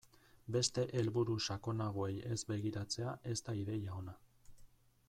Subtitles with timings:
[0.53, 4.19] Beste helburu sakonagoei ez begiratzea ez da ideia ona.